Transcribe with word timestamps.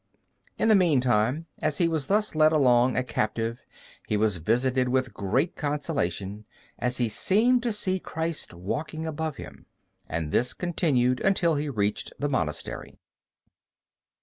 In 0.57 0.67
the 0.67 0.73
meantime, 0.75 1.45
as 1.61 1.77
he 1.77 1.87
was 1.87 2.07
thus 2.07 2.33
led 2.33 2.51
along 2.51 2.97
a 2.97 3.03
captive, 3.03 3.59
he 4.07 4.17
was 4.17 4.37
visited 4.37 4.89
with 4.89 5.13
great 5.13 5.55
consolation, 5.55 6.45
as 6.79 6.97
he 6.97 7.07
seemed 7.07 7.61
to 7.61 7.71
see 7.71 7.99
Christ 7.99 8.51
walking 8.51 9.05
above 9.05 9.35
him. 9.35 9.67
And 10.09 10.31
this 10.31 10.55
continued 10.55 11.19
until 11.19 11.53
he 11.53 11.69
reached 11.69 12.13
the 12.17 12.29
monastery. 12.29 12.97